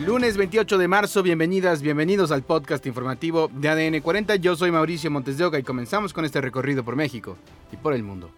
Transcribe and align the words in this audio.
Lunes 0.00 0.36
28 0.36 0.78
de 0.78 0.88
marzo, 0.88 1.22
bienvenidas, 1.22 1.80
bienvenidos 1.80 2.32
al 2.32 2.42
podcast 2.42 2.84
informativo 2.86 3.48
de 3.52 3.68
ADN 3.68 4.00
40. 4.00 4.36
Yo 4.36 4.56
soy 4.56 4.72
Mauricio 4.72 5.10
Montes 5.10 5.38
de 5.38 5.44
Oca 5.44 5.58
y 5.58 5.62
comenzamos 5.62 6.12
con 6.12 6.24
este 6.24 6.40
recorrido 6.40 6.82
por 6.82 6.96
México 6.96 7.36
y 7.70 7.76
por 7.76 7.94
el 7.94 8.02
mundo. 8.02 8.30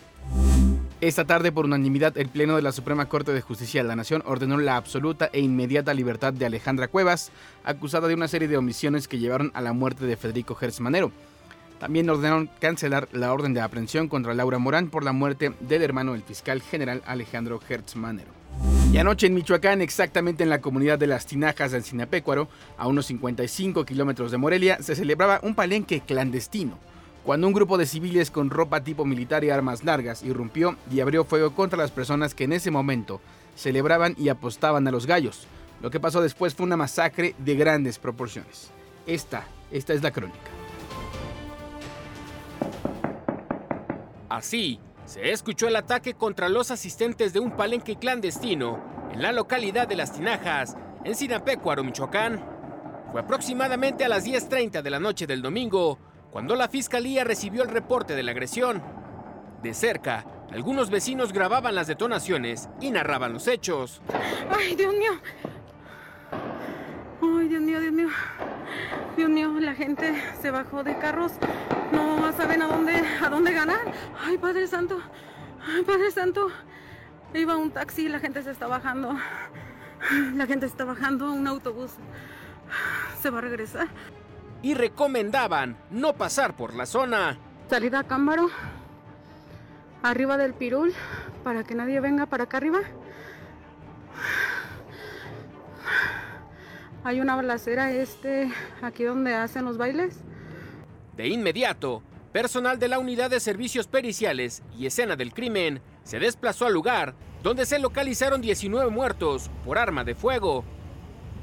Esta 1.00 1.24
tarde, 1.24 1.52
por 1.52 1.64
unanimidad, 1.64 2.18
el 2.18 2.28
Pleno 2.28 2.56
de 2.56 2.62
la 2.62 2.72
Suprema 2.72 3.08
Corte 3.08 3.32
de 3.32 3.40
Justicia 3.40 3.82
de 3.82 3.88
la 3.88 3.96
Nación 3.96 4.22
ordenó 4.26 4.58
la 4.58 4.76
absoluta 4.76 5.30
e 5.32 5.40
inmediata 5.40 5.94
libertad 5.94 6.32
de 6.34 6.44
Alejandra 6.44 6.88
Cuevas, 6.88 7.30
acusada 7.64 8.08
de 8.08 8.14
una 8.14 8.28
serie 8.28 8.48
de 8.48 8.58
omisiones 8.58 9.08
que 9.08 9.18
llevaron 9.18 9.50
a 9.54 9.62
la 9.62 9.72
muerte 9.72 10.04
de 10.06 10.16
Federico 10.16 10.54
Gertz 10.54 10.80
Manero. 10.80 11.12
También 11.78 12.10
ordenaron 12.10 12.50
cancelar 12.60 13.08
la 13.12 13.32
orden 13.32 13.54
de 13.54 13.60
aprehensión 13.60 14.08
contra 14.08 14.34
Laura 14.34 14.58
Morán 14.58 14.90
por 14.90 15.04
la 15.04 15.12
muerte 15.12 15.52
del 15.60 15.82
hermano 15.82 16.12
del 16.12 16.22
fiscal 16.22 16.60
general 16.62 17.02
Alejandro 17.06 17.58
Gertz 17.58 17.96
Manero. 17.96 18.43
Y 18.92 18.98
anoche 18.98 19.26
en 19.26 19.34
Michoacán, 19.34 19.80
exactamente 19.80 20.44
en 20.44 20.50
la 20.50 20.60
comunidad 20.60 20.98
de 20.98 21.08
Las 21.08 21.26
Tinajas 21.26 21.72
del 21.72 21.82
Sinapecuaro, 21.82 22.48
a 22.78 22.86
unos 22.86 23.06
55 23.06 23.84
kilómetros 23.84 24.30
de 24.30 24.38
Morelia, 24.38 24.78
se 24.80 24.94
celebraba 24.94 25.40
un 25.42 25.56
palenque 25.56 26.00
clandestino, 26.00 26.78
cuando 27.24 27.48
un 27.48 27.52
grupo 27.52 27.76
de 27.76 27.86
civiles 27.86 28.30
con 28.30 28.50
ropa 28.50 28.84
tipo 28.84 29.04
militar 29.04 29.42
y 29.42 29.50
armas 29.50 29.82
largas 29.82 30.22
irrumpió 30.22 30.76
y 30.92 31.00
abrió 31.00 31.24
fuego 31.24 31.54
contra 31.54 31.78
las 31.78 31.90
personas 31.90 32.34
que 32.34 32.44
en 32.44 32.52
ese 32.52 32.70
momento 32.70 33.20
celebraban 33.56 34.14
y 34.16 34.28
apostaban 34.28 34.86
a 34.86 34.90
los 34.92 35.06
gallos. 35.06 35.48
Lo 35.82 35.90
que 35.90 36.00
pasó 36.00 36.22
después 36.22 36.54
fue 36.54 36.66
una 36.66 36.76
masacre 36.76 37.34
de 37.38 37.56
grandes 37.56 37.98
proporciones. 37.98 38.70
Esta, 39.06 39.44
esta 39.70 39.92
es 39.92 40.02
la 40.02 40.12
crónica. 40.12 40.38
Así, 44.28 44.78
se 45.04 45.30
escuchó 45.30 45.68
el 45.68 45.76
ataque 45.76 46.14
contra 46.14 46.48
los 46.48 46.70
asistentes 46.70 47.32
de 47.32 47.40
un 47.40 47.52
palenque 47.52 47.96
clandestino 47.96 48.82
en 49.12 49.22
la 49.22 49.32
localidad 49.32 49.86
de 49.86 49.96
Las 49.96 50.12
Tinajas, 50.12 50.76
en 51.04 51.14
Sinapecuaro, 51.14 51.84
Michoacán. 51.84 52.42
Fue 53.12 53.20
aproximadamente 53.20 54.04
a 54.04 54.08
las 54.08 54.26
10.30 54.26 54.82
de 54.82 54.90
la 54.90 54.98
noche 54.98 55.26
del 55.26 55.42
domingo 55.42 55.98
cuando 56.30 56.56
la 56.56 56.68
fiscalía 56.68 57.22
recibió 57.22 57.62
el 57.62 57.68
reporte 57.68 58.16
de 58.16 58.22
la 58.22 58.32
agresión. 58.32 58.82
De 59.62 59.74
cerca, 59.74 60.24
algunos 60.50 60.90
vecinos 60.90 61.32
grababan 61.32 61.74
las 61.74 61.86
detonaciones 61.86 62.68
y 62.80 62.90
narraban 62.90 63.32
los 63.32 63.46
hechos. 63.46 64.02
¡Ay, 64.50 64.74
Dios 64.74 64.94
mío! 64.94 65.12
¡Ay, 67.22 67.48
Dios 67.48 67.62
mío, 67.62 67.80
Dios 67.80 67.92
mío! 67.92 68.08
Dios 69.16 69.30
mío, 69.30 69.48
la 69.60 69.74
gente 69.74 70.14
se 70.40 70.50
bajó 70.50 70.82
de 70.82 70.98
carros 70.98 71.32
saben 72.36 72.62
a 72.62 72.66
dónde, 72.66 73.02
a 73.22 73.28
dónde 73.28 73.52
ganar. 73.52 73.80
Ay, 74.24 74.38
Padre 74.38 74.66
Santo, 74.66 75.00
ay, 75.66 75.82
Padre 75.82 76.10
Santo. 76.10 76.48
Iba 77.32 77.56
un 77.56 77.70
taxi, 77.70 78.08
la 78.08 78.20
gente 78.20 78.42
se 78.42 78.50
está 78.50 78.66
bajando. 78.66 79.16
La 80.34 80.46
gente 80.46 80.66
está 80.66 80.84
bajando, 80.84 81.32
un 81.32 81.46
autobús 81.46 81.92
se 83.20 83.30
va 83.30 83.38
a 83.38 83.40
regresar. 83.40 83.88
Y 84.62 84.74
recomendaban 84.74 85.76
no 85.90 86.14
pasar 86.14 86.56
por 86.56 86.74
la 86.74 86.86
zona. 86.86 87.38
Salida 87.70 88.00
a 88.00 88.04
Cámbaro, 88.04 88.50
arriba 90.02 90.36
del 90.36 90.54
Pirul, 90.54 90.92
para 91.42 91.64
que 91.64 91.74
nadie 91.74 92.00
venga 92.00 92.26
para 92.26 92.44
acá 92.44 92.58
arriba. 92.58 92.80
Hay 97.02 97.20
una 97.20 97.36
balacera 97.36 97.90
este, 97.90 98.50
aquí 98.82 99.04
donde 99.04 99.34
hacen 99.34 99.64
los 99.64 99.76
bailes. 99.76 100.20
De 101.16 101.28
inmediato, 101.28 102.02
personal 102.34 102.80
de 102.80 102.88
la 102.88 102.98
Unidad 102.98 103.30
de 103.30 103.38
Servicios 103.38 103.86
Periciales 103.86 104.64
y 104.76 104.86
Escena 104.86 105.14
del 105.14 105.32
Crimen 105.32 105.80
se 106.02 106.18
desplazó 106.18 106.66
al 106.66 106.72
lugar 106.72 107.14
donde 107.44 107.64
se 107.64 107.78
localizaron 107.78 108.40
19 108.40 108.90
muertos 108.90 109.52
por 109.64 109.78
arma 109.78 110.02
de 110.02 110.16
fuego. 110.16 110.64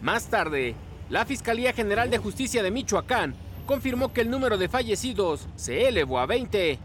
Más 0.02 0.28
tarde, 0.28 0.76
la 1.10 1.26
Fiscalía 1.26 1.72
General 1.72 2.10
de 2.10 2.18
Justicia 2.18 2.62
de 2.62 2.72
Michoacán 2.72 3.36
confirmó 3.66 4.12
que 4.12 4.20
el 4.20 4.30
número 4.30 4.58
de 4.58 4.68
fallecidos 4.68 5.48
se 5.56 5.88
elevó 5.88 6.20
a 6.20 6.26
20. 6.26 6.78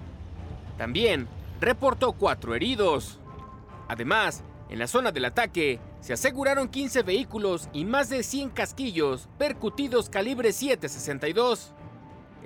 También 0.79 1.27
reportó 1.61 2.13
cuatro 2.13 2.55
heridos. 2.55 3.19
Además, 3.89 4.45
en 4.69 4.79
la 4.79 4.87
zona 4.87 5.11
del 5.11 5.25
ataque 5.25 5.81
se 6.01 6.13
aseguraron 6.13 6.69
15 6.69 7.03
vehículos 7.03 7.69
y 7.73 7.85
más 7.85 8.09
de 8.09 8.23
100 8.23 8.51
casquillos 8.51 9.29
percutidos 9.37 10.09
calibre 10.09 10.53
762. 10.53 11.73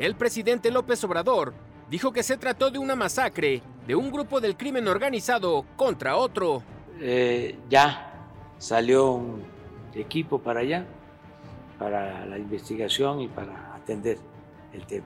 El 0.00 0.14
presidente 0.14 0.70
López 0.70 1.04
Obrador 1.04 1.52
dijo 1.90 2.10
que 2.10 2.22
se 2.22 2.38
trató 2.38 2.70
de 2.70 2.78
una 2.78 2.96
masacre 2.96 3.60
de 3.86 3.94
un 3.94 4.10
grupo 4.10 4.40
del 4.40 4.56
crimen 4.56 4.88
organizado 4.88 5.66
contra 5.76 6.16
otro. 6.16 6.62
Eh, 6.98 7.58
ya 7.68 8.10
salió 8.56 9.10
un 9.10 9.42
equipo 9.94 10.38
para 10.38 10.60
allá, 10.60 10.86
para 11.78 12.24
la 12.24 12.38
investigación 12.38 13.20
y 13.20 13.28
para 13.28 13.74
atender 13.74 14.16
el 14.72 14.86
tema. 14.86 15.04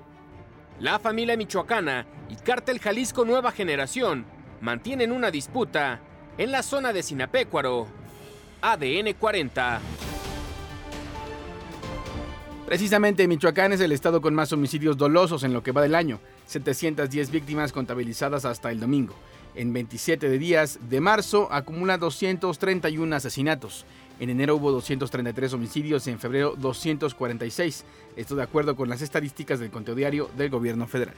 La 0.78 1.00
familia 1.00 1.36
michoacana 1.36 2.06
y 2.28 2.36
Cártel 2.36 2.78
Jalisco 2.78 3.24
Nueva 3.24 3.50
Generación 3.50 4.24
mantienen 4.60 5.10
una 5.10 5.32
disputa 5.32 5.98
en 6.38 6.52
la 6.52 6.62
zona 6.62 6.92
de 6.92 7.02
Sinapecuaro. 7.02 7.88
ADN 8.62 9.12
40. 9.18 9.80
Precisamente 12.66 13.28
Michoacán 13.28 13.72
es 13.72 13.80
el 13.80 13.92
estado 13.92 14.22
con 14.22 14.34
más 14.34 14.52
homicidios 14.52 14.96
dolosos 14.96 15.44
en 15.44 15.52
lo 15.52 15.62
que 15.62 15.72
va 15.72 15.82
del 15.82 15.94
año, 15.94 16.18
710 16.46 17.30
víctimas 17.30 17.72
contabilizadas 17.72 18.44
hasta 18.44 18.70
el 18.70 18.80
domingo. 18.80 19.14
En 19.54 19.72
27 19.72 20.28
de 20.28 20.38
días 20.38 20.80
de 20.88 21.00
marzo 21.00 21.48
acumula 21.52 21.96
231 21.96 23.14
asesinatos. 23.14 23.84
En 24.20 24.30
enero 24.30 24.56
hubo 24.56 24.72
233 24.72 25.52
homicidios 25.54 26.06
y 26.06 26.10
en 26.10 26.18
febrero 26.18 26.54
246. 26.56 27.84
Esto 28.16 28.36
de 28.36 28.42
acuerdo 28.42 28.76
con 28.76 28.88
las 28.88 29.02
estadísticas 29.02 29.60
del 29.60 29.70
conteo 29.70 29.94
diario 29.94 30.30
del 30.36 30.50
gobierno 30.50 30.86
federal. 30.86 31.14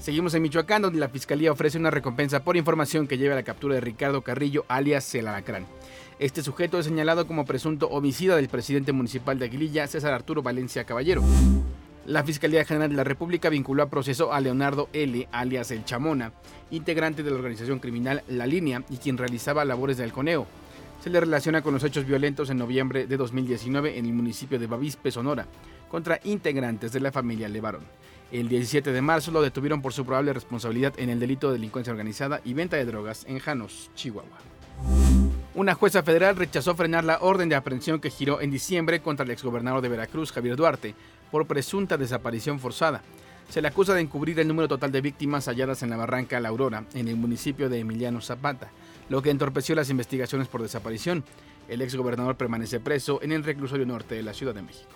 Seguimos 0.00 0.34
en 0.34 0.42
Michoacán, 0.42 0.82
donde 0.82 0.98
la 0.98 1.08
Fiscalía 1.08 1.52
ofrece 1.52 1.78
una 1.78 1.90
recompensa 1.90 2.44
por 2.44 2.56
información 2.56 3.06
que 3.06 3.18
lleva 3.18 3.34
a 3.34 3.36
la 3.36 3.42
captura 3.42 3.74
de 3.74 3.80
Ricardo 3.80 4.22
Carrillo, 4.22 4.64
alias 4.68 5.14
El 5.14 5.28
Alacrán. 5.28 5.66
Este 6.18 6.42
sujeto 6.42 6.78
es 6.78 6.86
señalado 6.86 7.26
como 7.26 7.44
presunto 7.44 7.88
homicida 7.88 8.36
del 8.36 8.48
presidente 8.48 8.92
municipal 8.92 9.38
de 9.38 9.46
Aguililla, 9.46 9.86
César 9.86 10.14
Arturo 10.14 10.42
Valencia 10.42 10.84
Caballero. 10.84 11.22
La 12.06 12.22
Fiscalía 12.22 12.64
General 12.64 12.88
de 12.88 12.94
la 12.94 13.02
República 13.02 13.48
vinculó 13.48 13.82
a 13.82 13.90
proceso 13.90 14.32
a 14.32 14.40
Leonardo 14.40 14.88
L., 14.92 15.26
alias 15.32 15.72
El 15.72 15.84
Chamona, 15.84 16.32
integrante 16.70 17.24
de 17.24 17.30
la 17.30 17.36
organización 17.36 17.80
criminal 17.80 18.22
La 18.28 18.46
Línea 18.46 18.84
y 18.88 18.98
quien 18.98 19.18
realizaba 19.18 19.64
labores 19.64 19.96
de 19.96 20.04
halconeo. 20.04 20.46
Se 21.02 21.10
le 21.10 21.18
relaciona 21.18 21.62
con 21.62 21.74
los 21.74 21.82
hechos 21.82 22.06
violentos 22.06 22.48
en 22.48 22.58
noviembre 22.58 23.08
de 23.08 23.16
2019 23.16 23.98
en 23.98 24.06
el 24.06 24.12
municipio 24.12 24.56
de 24.56 24.68
Bavispe, 24.68 25.10
Sonora, 25.10 25.48
contra 25.90 26.20
integrantes 26.22 26.92
de 26.92 27.00
la 27.00 27.10
familia 27.10 27.48
Levarón. 27.48 27.82
El 28.30 28.48
17 28.48 28.92
de 28.92 29.02
marzo 29.02 29.32
lo 29.32 29.42
detuvieron 29.42 29.82
por 29.82 29.92
su 29.92 30.04
probable 30.04 30.32
responsabilidad 30.32 30.94
en 30.98 31.10
el 31.10 31.18
delito 31.18 31.48
de 31.48 31.54
delincuencia 31.54 31.92
organizada 31.92 32.40
y 32.44 32.54
venta 32.54 32.76
de 32.76 32.84
drogas 32.84 33.24
en 33.26 33.40
Janos, 33.40 33.90
Chihuahua. 33.96 34.38
Una 35.54 35.74
jueza 35.74 36.02
federal 36.02 36.36
rechazó 36.36 36.74
frenar 36.74 37.02
la 37.02 37.18
orden 37.20 37.48
de 37.48 37.54
aprehensión 37.54 37.98
que 37.98 38.10
giró 38.10 38.42
en 38.42 38.50
diciembre 38.50 39.00
contra 39.00 39.24
el 39.24 39.30
exgobernador 39.30 39.80
de 39.80 39.88
Veracruz, 39.88 40.30
Javier 40.30 40.54
Duarte, 40.54 40.94
por 41.30 41.46
presunta 41.46 41.96
desaparición 41.96 42.60
forzada. 42.60 43.02
Se 43.48 43.62
le 43.62 43.68
acusa 43.68 43.94
de 43.94 44.00
encubrir 44.00 44.40
el 44.40 44.48
número 44.48 44.68
total 44.68 44.90
de 44.90 45.00
víctimas 45.00 45.46
halladas 45.46 45.82
en 45.82 45.90
la 45.90 45.96
barranca 45.96 46.40
La 46.40 46.48
Aurora, 46.48 46.84
en 46.94 47.08
el 47.08 47.16
municipio 47.16 47.68
de 47.68 47.78
Emiliano 47.78 48.20
Zapata, 48.20 48.70
lo 49.08 49.22
que 49.22 49.30
entorpeció 49.30 49.74
las 49.74 49.90
investigaciones 49.90 50.48
por 50.48 50.62
desaparición. 50.62 51.24
El 51.68 51.82
exgobernador 51.82 52.36
permanece 52.36 52.80
preso 52.80 53.20
en 53.22 53.32
el 53.32 53.44
reclusorio 53.44 53.86
norte 53.86 54.14
de 54.14 54.22
la 54.22 54.34
Ciudad 54.34 54.54
de 54.54 54.62
México. 54.62 54.90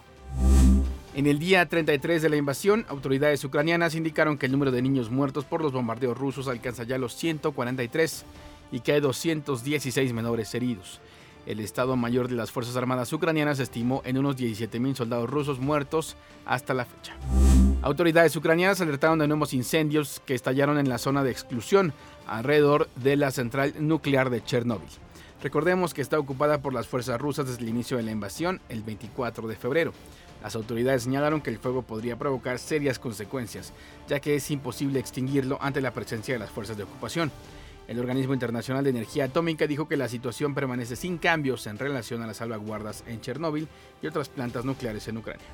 En 1.15 1.27
el 1.27 1.39
día 1.39 1.67
33 1.67 2.23
de 2.23 2.29
la 2.29 2.37
invasión, 2.37 2.87
autoridades 2.89 3.45
ucranianas 3.45 3.97
indicaron 3.97 4.39
que 4.39 4.47
el 4.47 4.53
número 4.53 4.71
de 4.71 4.81
niños 4.81 5.11
muertos 5.11 5.45
por 5.45 5.61
los 5.61 5.73
bombardeos 5.73 6.17
rusos 6.17 6.47
alcanza 6.47 6.85
ya 6.85 6.99
los 6.99 7.15
143 7.17 8.25
y 8.73 8.81
que 8.81 8.93
hay 8.93 9.01
216 9.01 10.13
menores 10.13 10.55
heridos. 10.55 11.01
El 11.47 11.61
Estado 11.61 11.97
Mayor 11.97 12.29
de 12.29 12.35
las 12.35 12.51
Fuerzas 12.51 12.77
Armadas 12.77 13.13
ucranianas 13.13 13.59
estimó 13.59 14.03
en 14.05 14.19
unos 14.19 14.37
17.000 14.37 14.95
soldados 14.95 15.29
rusos 15.29 15.59
muertos 15.59 16.17
hasta 16.47 16.75
la 16.75 16.85
fecha. 16.85 17.15
Autoridades 17.83 18.37
ucranianas 18.37 18.81
alertaron 18.81 19.19
de 19.19 19.29
nuevos 19.29 19.55
incendios 19.55 20.21
que 20.27 20.35
estallaron 20.35 20.79
en 20.79 20.89
la 20.89 20.99
zona 20.99 21.25
de 21.25 21.31
exclusión 21.31 21.93
alrededor 22.27 22.89
de 22.97 23.17
la 23.17 23.31
central 23.31 23.75
nuclear 23.79 24.31
de 24.31 24.45
Chernóbil. 24.45 24.89
Recordemos 25.43 25.95
que 25.95 26.03
está 26.03 26.19
ocupada 26.19 26.61
por 26.61 26.75
las 26.75 26.87
fuerzas 26.87 27.19
rusas 27.19 27.47
desde 27.47 27.63
el 27.63 27.71
inicio 27.71 27.97
de 27.97 28.03
la 28.03 28.11
invasión, 28.11 28.61
el 28.69 28.83
24 28.83 29.49
de 29.49 29.57
febrero. 29.57 29.93
Las 30.43 30.55
autoridades 30.55 31.03
señalaron 31.03 31.41
que 31.41 31.51
el 31.51 31.59
fuego 31.59 31.83
podría 31.83 32.19
provocar 32.19 32.59
serias 32.59 32.99
consecuencias, 32.99 33.73
ya 34.09 34.21
que 34.21 34.37
es 34.37 34.51
imposible 34.51 35.01
extinguirlo 35.01 35.59
ante 35.61 35.81
la 35.81 35.93
presencia 35.93 36.35
de 36.35 36.41
las 36.41 36.51
fuerzas 36.51 36.77
de 36.77 36.83
ocupación. 36.83 37.31
El 37.91 37.99
Organismo 37.99 38.35
Internacional 38.35 38.85
de 38.85 38.91
Energía 38.91 39.25
Atómica 39.25 39.67
dijo 39.67 39.89
que 39.89 39.97
la 39.97 40.07
situación 40.07 40.55
permanece 40.55 40.95
sin 40.95 41.19
cambios 41.19 41.67
en 41.67 41.77
relación 41.77 42.23
a 42.23 42.27
las 42.29 42.37
salvaguardas 42.37 43.03
en 43.09 43.21
Chernóbil 43.21 43.67
y 44.01 44.07
otras 44.07 44.29
plantas 44.29 44.65
nucleares 44.65 45.09
en 45.09 45.17
Ucrania. 45.17 45.45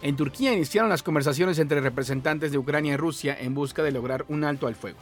En 0.00 0.16
Turquía 0.16 0.54
iniciaron 0.54 0.88
las 0.88 1.02
conversaciones 1.02 1.58
entre 1.58 1.82
representantes 1.82 2.50
de 2.50 2.56
Ucrania 2.56 2.94
y 2.94 2.96
Rusia 2.96 3.36
en 3.38 3.52
busca 3.52 3.82
de 3.82 3.92
lograr 3.92 4.24
un 4.28 4.44
alto 4.44 4.68
al 4.68 4.74
fuego. 4.74 4.96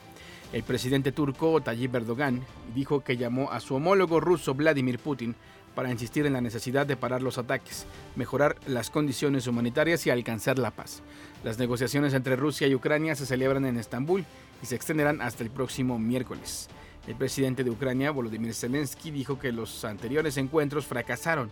El 0.53 0.65
presidente 0.65 1.13
turco 1.13 1.61
Tayyip 1.61 1.95
Erdogan 1.95 2.43
dijo 2.75 3.05
que 3.05 3.17
llamó 3.17 3.53
a 3.53 3.61
su 3.61 3.77
homólogo 3.77 4.19
ruso 4.19 4.53
Vladimir 4.55 4.99
Putin 4.99 5.37
para 5.79 5.93
insistir 5.93 6.27
en 6.27 6.33
la 6.33 6.41
necesidad 6.41 6.89
de 6.89 6.97
parar 6.97 7.23
los 7.23 7.39
ataques, 7.39 7.87
mejorar 8.17 8.57
las 8.67 8.91
condiciones 8.91 9.47
humanitarias 9.47 10.05
y 10.05 10.11
alcanzar 10.11 10.59
la 10.59 10.73
paz. 10.73 11.03
Las 11.45 11.61
negociaciones 11.61 12.15
entre 12.15 12.35
Rusia 12.35 12.67
y 12.67 12.75
Ucrania 12.75 13.15
se 13.15 13.27
celebran 13.27 13.65
en 13.65 13.77
Estambul 13.77 14.25
y 14.61 14.67
se 14.67 14.75
extenderán 14.75 15.23
hasta 15.23 15.45
el 15.45 15.51
próximo 15.51 15.97
miércoles. 15.97 16.69
El 17.07 17.15
presidente 17.15 17.63
de 17.63 17.71
Ucrania, 17.71 18.11
Volodymyr 18.11 18.55
Zelensky, 18.55 19.13
dijo 19.13 19.39
que 19.39 19.53
los 19.53 19.85
anteriores 19.85 20.37
encuentros 20.37 20.85
fracasaron, 20.85 21.49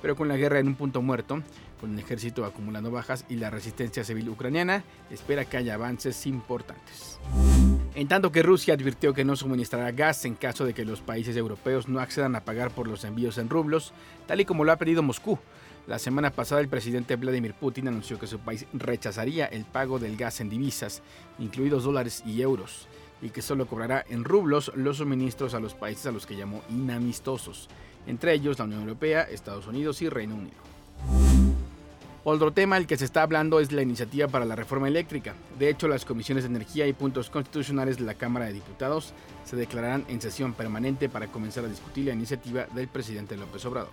pero 0.00 0.16
con 0.16 0.28
la 0.28 0.36
guerra 0.36 0.58
en 0.58 0.68
un 0.68 0.74
punto 0.74 1.02
muerto, 1.02 1.42
con 1.80 1.92
el 1.92 1.98
ejército 1.98 2.44
acumulando 2.44 2.90
bajas 2.90 3.24
y 3.28 3.36
la 3.36 3.50
resistencia 3.50 4.04
civil 4.04 4.28
ucraniana, 4.28 4.84
espera 5.10 5.44
que 5.44 5.56
haya 5.56 5.74
avances 5.74 6.26
importantes. 6.26 7.18
En 7.94 8.08
tanto 8.08 8.30
que 8.30 8.42
Rusia 8.42 8.74
advirtió 8.74 9.12
que 9.14 9.24
no 9.24 9.36
suministrará 9.36 9.90
gas 9.92 10.24
en 10.24 10.34
caso 10.34 10.64
de 10.64 10.74
que 10.74 10.84
los 10.84 11.00
países 11.00 11.36
europeos 11.36 11.88
no 11.88 12.00
accedan 12.00 12.36
a 12.36 12.44
pagar 12.44 12.70
por 12.70 12.86
los 12.86 13.04
envíos 13.04 13.38
en 13.38 13.48
rublos, 13.48 13.92
tal 14.26 14.40
y 14.40 14.44
como 14.44 14.64
lo 14.64 14.72
ha 14.72 14.76
pedido 14.76 15.02
Moscú. 15.02 15.38
La 15.86 15.98
semana 15.98 16.30
pasada 16.30 16.60
el 16.60 16.68
presidente 16.68 17.16
Vladimir 17.16 17.54
Putin 17.54 17.88
anunció 17.88 18.18
que 18.18 18.26
su 18.26 18.38
país 18.38 18.66
rechazaría 18.72 19.46
el 19.46 19.64
pago 19.64 19.98
del 19.98 20.16
gas 20.16 20.40
en 20.40 20.50
divisas, 20.50 21.02
incluidos 21.38 21.84
dólares 21.84 22.22
y 22.24 22.42
euros 22.42 22.86
y 23.22 23.30
que 23.30 23.42
solo 23.42 23.66
cobrará 23.66 24.04
en 24.08 24.24
rublos 24.24 24.72
los 24.74 24.98
suministros 24.98 25.54
a 25.54 25.60
los 25.60 25.74
países 25.74 26.06
a 26.06 26.12
los 26.12 26.26
que 26.26 26.36
llamó 26.36 26.62
inamistosos, 26.70 27.68
entre 28.06 28.34
ellos 28.34 28.58
la 28.58 28.64
Unión 28.64 28.82
Europea, 28.82 29.22
Estados 29.22 29.66
Unidos 29.66 30.02
y 30.02 30.08
Reino 30.08 30.34
Unido. 30.34 30.56
Otro 32.22 32.52
tema 32.52 32.76
del 32.76 32.86
que 32.86 32.98
se 32.98 33.06
está 33.06 33.22
hablando 33.22 33.60
es 33.60 33.72
la 33.72 33.80
iniciativa 33.80 34.28
para 34.28 34.44
la 34.44 34.54
reforma 34.54 34.88
eléctrica. 34.88 35.34
De 35.58 35.70
hecho, 35.70 35.88
las 35.88 36.04
comisiones 36.04 36.44
de 36.44 36.50
energía 36.50 36.86
y 36.86 36.92
puntos 36.92 37.30
constitucionales 37.30 37.96
de 37.96 38.04
la 38.04 38.14
Cámara 38.14 38.44
de 38.44 38.52
Diputados 38.52 39.14
se 39.46 39.56
declararán 39.56 40.04
en 40.08 40.20
sesión 40.20 40.52
permanente 40.52 41.08
para 41.08 41.28
comenzar 41.28 41.64
a 41.64 41.68
discutir 41.68 42.06
la 42.06 42.12
iniciativa 42.12 42.66
del 42.74 42.88
presidente 42.88 43.38
López 43.38 43.64
Obrador. 43.64 43.92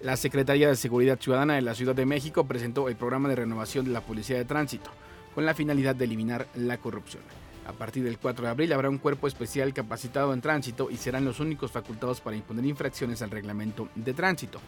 La 0.00 0.16
Secretaría 0.16 0.68
de 0.68 0.76
Seguridad 0.76 1.20
Ciudadana 1.20 1.54
de 1.54 1.62
la 1.62 1.74
Ciudad 1.74 1.94
de 1.94 2.06
México 2.06 2.44
presentó 2.44 2.88
el 2.88 2.96
programa 2.96 3.28
de 3.28 3.36
renovación 3.36 3.84
de 3.84 3.90
la 3.90 4.00
Policía 4.00 4.38
de 4.38 4.44
Tránsito, 4.46 4.90
con 5.34 5.44
la 5.44 5.54
finalidad 5.54 5.94
de 5.94 6.06
eliminar 6.06 6.46
la 6.54 6.78
corrupción. 6.78 7.22
A 7.66 7.72
partir 7.72 8.04
del 8.04 8.18
4 8.18 8.44
de 8.44 8.50
abril 8.50 8.72
habrá 8.74 8.90
un 8.90 8.98
cuerpo 8.98 9.26
especial 9.26 9.72
capacitado 9.72 10.34
en 10.34 10.42
tránsito 10.42 10.90
y 10.90 10.98
serán 10.98 11.24
los 11.24 11.40
únicos 11.40 11.72
facultados 11.72 12.20
para 12.20 12.36
imponer 12.36 12.64
infracciones 12.66 13.22
al 13.22 13.30
reglamento 13.30 13.88
de 13.94 14.12
tránsito. 14.12 14.60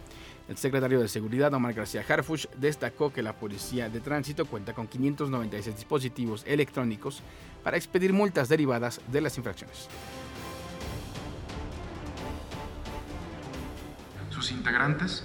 El 0.49 0.57
secretario 0.57 1.01
de 1.01 1.09
Seguridad, 1.09 1.53
Omar 1.53 1.75
García 1.75 2.05
Harfush, 2.09 2.47
destacó 2.57 3.13
que 3.13 3.23
la 3.23 3.35
Policía 3.35 3.91
de 3.91 4.01
Tránsito 4.01 4.47
cuenta 4.47 4.73
con 4.73 4.87
596 4.87 5.77
dispositivos 5.77 6.45
electrónicos 6.47 7.23
para 7.63 7.77
expedir 7.77 8.13
multas 8.15 8.49
derivadas 8.49 9.01
de 9.09 9.21
las 9.21 9.37
infracciones. 9.37 9.89
Sus 14.31 14.53
integrantes 14.53 15.23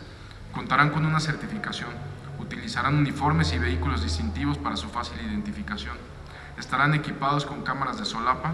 contarán 0.52 0.90
con 0.90 1.06
una 1.06 1.20
certificación, 1.20 1.92
utilizarán 2.40 2.96
uniformes 2.96 3.54
y 3.54 3.60
vehículos 3.60 4.04
distintivos 4.04 4.58
para 4.58 4.76
su 4.76 4.90
fácil 4.90 5.22
identificación 5.22 5.96
estarán 6.58 6.94
equipados 6.94 7.46
con 7.46 7.62
cámaras 7.62 8.00
de 8.00 8.06
solapa. 8.06 8.54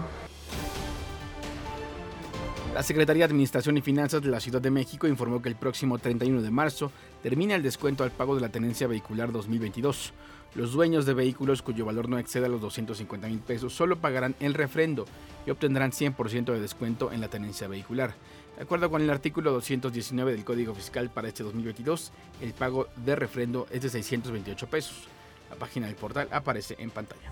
La 2.74 2.82
Secretaría 2.82 3.22
de 3.22 3.32
Administración 3.32 3.76
y 3.76 3.80
Finanzas 3.80 4.22
de 4.22 4.28
la 4.28 4.40
Ciudad 4.40 4.60
de 4.60 4.70
México 4.70 5.08
informó 5.08 5.42
que 5.42 5.48
el 5.48 5.56
próximo 5.56 5.98
31 5.98 6.42
de 6.42 6.50
marzo 6.50 6.92
termina 7.22 7.54
el 7.54 7.62
descuento 7.62 8.04
al 8.04 8.10
pago 8.10 8.34
de 8.34 8.40
la 8.40 8.50
tenencia 8.50 8.86
vehicular 8.86 9.32
2022. 9.32 10.12
Los 10.54 10.72
dueños 10.72 11.04
de 11.04 11.14
vehículos 11.14 11.62
cuyo 11.62 11.84
valor 11.84 12.08
no 12.08 12.18
exceda 12.18 12.48
los 12.48 12.60
250 12.60 13.26
mil 13.26 13.40
pesos 13.40 13.74
solo 13.74 13.96
pagarán 13.98 14.34
el 14.40 14.54
refrendo 14.54 15.06
y 15.46 15.50
obtendrán 15.50 15.92
100% 15.92 16.52
de 16.52 16.60
descuento 16.60 17.10
en 17.10 17.20
la 17.20 17.28
tenencia 17.28 17.68
vehicular. 17.68 18.14
De 18.56 18.62
acuerdo 18.62 18.90
con 18.90 19.02
el 19.02 19.10
artículo 19.10 19.52
219 19.52 20.32
del 20.32 20.44
Código 20.44 20.74
Fiscal 20.74 21.10
para 21.10 21.28
este 21.28 21.42
2022, 21.42 22.12
el 22.40 22.52
pago 22.54 22.88
de 22.96 23.16
refrendo 23.16 23.66
es 23.70 23.82
de 23.82 23.88
628 23.88 24.66
pesos. 24.68 25.08
La 25.50 25.56
página 25.56 25.86
del 25.86 25.96
portal 25.96 26.28
aparece 26.30 26.76
en 26.78 26.90
pantalla. 26.90 27.30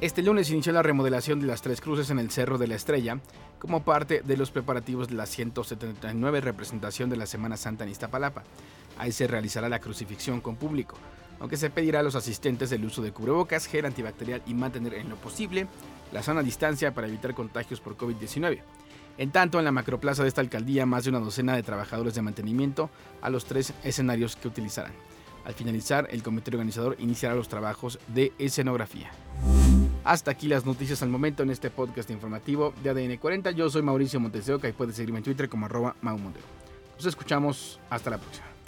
Este 0.00 0.22
lunes 0.22 0.50
inició 0.50 0.72
la 0.72 0.82
remodelación 0.82 1.40
de 1.40 1.46
las 1.46 1.62
tres 1.62 1.80
cruces 1.80 2.10
en 2.10 2.18
el 2.18 2.30
Cerro 2.30 2.56
de 2.58 2.66
la 2.66 2.74
Estrella 2.74 3.18
como 3.58 3.82
parte 3.82 4.22
de 4.22 4.36
los 4.36 4.50
preparativos 4.50 5.08
de 5.08 5.14
la 5.14 5.26
179 5.26 6.40
representación 6.40 7.10
de 7.10 7.16
la 7.16 7.26
Semana 7.26 7.56
Santa 7.56 7.84
en 7.84 7.90
Iztapalapa. 7.90 8.44
Ahí 8.98 9.12
se 9.12 9.26
realizará 9.26 9.68
la 9.68 9.80
crucifixión 9.80 10.40
con 10.40 10.56
público, 10.56 10.96
aunque 11.38 11.56
se 11.56 11.70
pedirá 11.70 12.00
a 12.00 12.02
los 12.02 12.14
asistentes 12.14 12.72
el 12.72 12.84
uso 12.84 13.02
de 13.02 13.12
cubrebocas, 13.12 13.66
gel 13.66 13.86
antibacterial 13.86 14.42
y 14.46 14.54
mantener 14.54 14.94
en 14.94 15.08
lo 15.08 15.16
posible 15.16 15.66
la 16.12 16.22
sana 16.22 16.42
distancia 16.42 16.94
para 16.94 17.06
evitar 17.06 17.34
contagios 17.34 17.80
por 17.80 17.96
COVID-19. 17.96 18.60
En 19.18 19.32
tanto, 19.32 19.58
en 19.58 19.64
la 19.64 19.72
macroplaza 19.72 20.22
de 20.22 20.28
esta 20.28 20.40
alcaldía, 20.40 20.86
más 20.86 21.04
de 21.04 21.10
una 21.10 21.20
docena 21.20 21.54
de 21.54 21.62
trabajadores 21.62 22.14
de 22.14 22.22
mantenimiento 22.22 22.88
a 23.20 23.28
los 23.28 23.44
tres 23.44 23.74
escenarios 23.84 24.36
que 24.36 24.48
utilizarán. 24.48 24.92
Al 25.44 25.54
finalizar, 25.54 26.08
el 26.10 26.22
comité 26.22 26.50
organizador 26.50 26.96
iniciará 26.98 27.34
los 27.34 27.48
trabajos 27.48 27.98
de 28.08 28.32
escenografía. 28.38 29.10
Hasta 30.04 30.30
aquí 30.30 30.48
las 30.48 30.64
noticias 30.64 31.02
al 31.02 31.08
momento 31.08 31.42
en 31.42 31.50
este 31.50 31.70
podcast 31.70 32.10
informativo 32.10 32.72
de 32.82 32.90
ADN 32.90 33.16
40. 33.16 33.50
Yo 33.52 33.68
soy 33.68 33.82
Mauricio 33.82 34.20
Monteseoca 34.20 34.68
y 34.68 34.72
puedes 34.72 34.96
seguirme 34.96 35.18
en 35.18 35.24
Twitter 35.24 35.48
como 35.48 35.66
arroba 35.66 35.94
Nos 36.02 37.06
escuchamos. 37.06 37.78
Hasta 37.90 38.10
la 38.10 38.18
próxima. 38.18 38.59